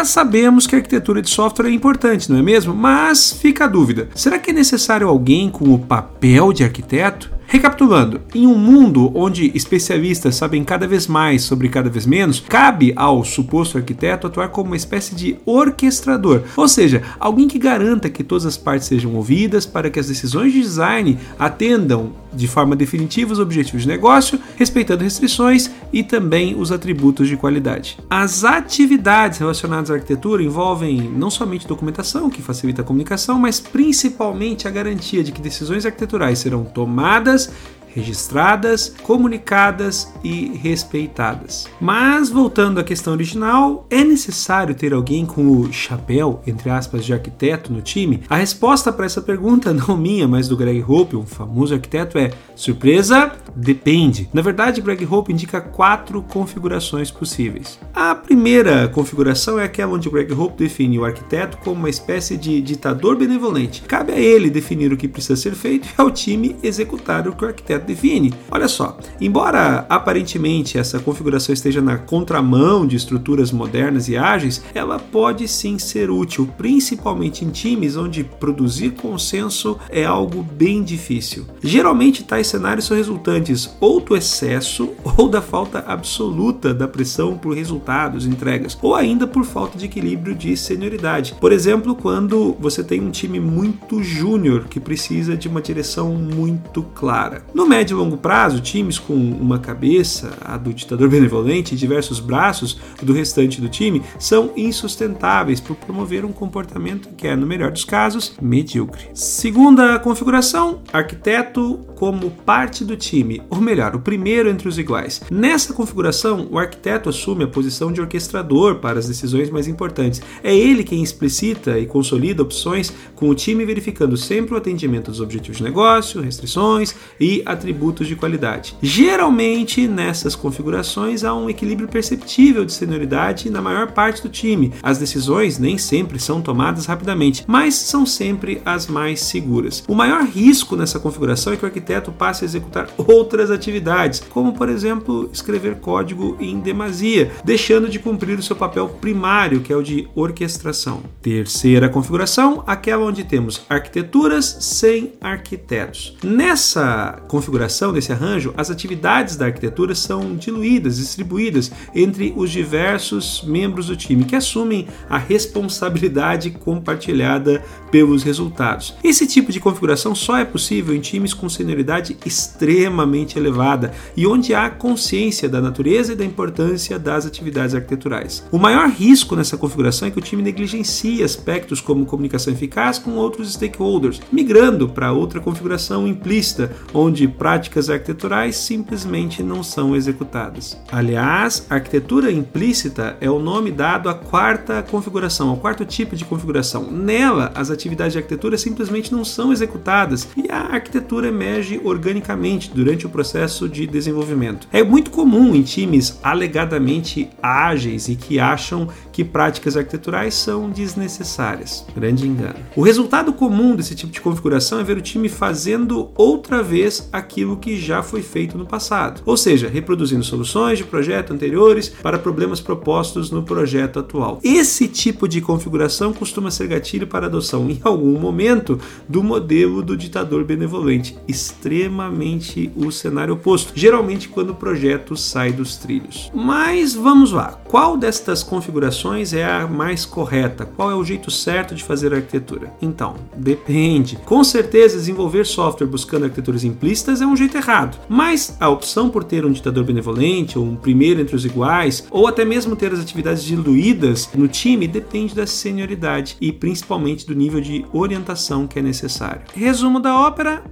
[0.00, 2.74] Já sabemos que a arquitetura de software é importante, não é mesmo?
[2.74, 7.30] Mas fica a dúvida: será que é necessário alguém com o papel de arquiteto?
[7.52, 12.92] Recapitulando, em um mundo onde especialistas sabem cada vez mais sobre cada vez menos, cabe
[12.94, 18.22] ao suposto arquiteto atuar como uma espécie de orquestrador, ou seja, alguém que garanta que
[18.22, 23.32] todas as partes sejam ouvidas para que as decisões de design atendam de forma definitiva
[23.32, 27.98] os objetivos de negócio, respeitando restrições e também os atributos de qualidade.
[28.08, 34.68] As atividades relacionadas à arquitetura envolvem não somente documentação, que facilita a comunicação, mas principalmente
[34.68, 41.68] a garantia de que decisões arquiteturais serão tomadas this registradas, comunicadas e respeitadas.
[41.80, 47.12] Mas voltando à questão original, é necessário ter alguém com o chapéu, entre aspas, de
[47.12, 48.22] arquiteto no time?
[48.28, 52.30] A resposta para essa pergunta, não minha, mas do Greg Hope, um famoso arquiteto, é
[52.54, 54.28] surpresa, depende.
[54.32, 57.78] Na verdade, Greg Hope indica quatro configurações possíveis.
[57.94, 62.60] A primeira configuração é aquela onde Greg Hope define o arquiteto como uma espécie de
[62.60, 63.82] ditador benevolente.
[63.82, 67.44] Cabe a ele definir o que precisa ser feito e ao time executar o que
[67.44, 68.32] o arquiteto define.
[68.50, 74.98] Olha só, embora aparentemente essa configuração esteja na contramão de estruturas modernas e ágeis, ela
[74.98, 81.46] pode sim ser útil, principalmente em times onde produzir consenso é algo bem difícil.
[81.62, 87.54] Geralmente tais cenários são resultantes ou do excesso ou da falta absoluta da pressão por
[87.54, 91.34] resultados, entregas, ou ainda por falta de equilíbrio de senioridade.
[91.40, 96.82] Por exemplo, quando você tem um time muito júnior que precisa de uma direção muito
[96.82, 97.44] clara.
[97.54, 102.18] No médio e longo prazo, times com uma cabeça, a do ditador benevolente, e diversos
[102.18, 107.70] braços do restante do time são insustentáveis por promover um comportamento que é, no melhor
[107.70, 109.10] dos casos, medíocre.
[109.14, 115.20] Segunda configuração, arquiteto como parte do time, ou melhor, o primeiro entre os iguais.
[115.30, 120.22] Nessa configuração, o arquiteto assume a posição de orquestrador para as decisões mais importantes.
[120.42, 125.20] É ele quem explicita e consolida opções com o time verificando sempre o atendimento dos
[125.20, 128.74] objetivos de negócio, restrições e atributos de qualidade.
[128.80, 134.72] Geralmente, nessas configurações há um equilíbrio perceptível de senioridade na maior parte do time.
[134.82, 139.84] As decisões nem sempre são tomadas rapidamente, mas são sempre as mais seguras.
[139.86, 144.52] O maior risco nessa configuração é que o arquiteto passe a executar outras atividades, como
[144.52, 149.76] por exemplo escrever código em demasia, deixando de cumprir o seu papel primário, que é
[149.76, 151.02] o de orquestração.
[151.22, 156.16] Terceira configuração, aquela onde temos arquiteturas sem arquitetos.
[156.22, 163.86] Nessa configuração desse arranjo, as atividades da arquitetura são diluídas, distribuídas entre os diversos membros
[163.86, 168.94] do time que assumem a responsabilidade compartilhada pelos resultados.
[169.02, 171.79] Esse tipo de configuração só é possível em times com senioridade
[172.24, 178.44] extremamente elevada e onde há consciência da natureza e da importância das atividades arquiteturais.
[178.50, 183.12] O maior risco nessa configuração é que o time negligencie aspectos como comunicação eficaz com
[183.12, 190.78] outros stakeholders, migrando para outra configuração implícita, onde práticas arquiteturais simplesmente não são executadas.
[190.90, 196.90] Aliás, arquitetura implícita é o nome dado à quarta configuração, ao quarto tipo de configuração.
[196.90, 203.06] Nela, as atividades de arquitetura simplesmente não são executadas e a arquitetura emerge organicamente durante
[203.06, 204.66] o processo de desenvolvimento.
[204.72, 211.84] É muito comum em times alegadamente ágeis e que acham que práticas arquiteturais são desnecessárias.
[211.94, 212.56] Grande engano.
[212.74, 217.56] O resultado comum desse tipo de configuração é ver o time fazendo outra vez aquilo
[217.56, 222.60] que já foi feito no passado, ou seja, reproduzindo soluções de projeto anteriores para problemas
[222.60, 224.40] propostos no projeto atual.
[224.42, 229.96] Esse tipo de configuração costuma ser gatilho para adoção em algum momento do modelo do
[229.96, 231.16] ditador benevolente,
[231.60, 236.30] extremamente o cenário oposto, geralmente quando o projeto sai dos trilhos.
[236.34, 240.64] Mas vamos lá, qual destas configurações é a mais correta?
[240.64, 242.72] Qual é o jeito certo de fazer a arquitetura?
[242.80, 244.16] Então, depende.
[244.24, 247.98] Com certeza, desenvolver software buscando arquiteturas implícitas é um jeito errado.
[248.08, 252.26] Mas a opção por ter um ditador benevolente, ou um primeiro entre os iguais, ou
[252.26, 257.60] até mesmo ter as atividades diluídas no time depende da senioridade e principalmente do nível
[257.60, 259.42] de orientação que é necessário.
[259.54, 260.62] Resumo da ópera: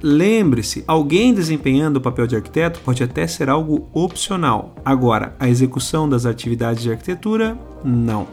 [0.69, 4.75] lembre-se, alguém desempenhando o papel de arquiteto pode até ser algo opcional.
[4.85, 8.27] Agora, a execução das atividades de arquitetura, não.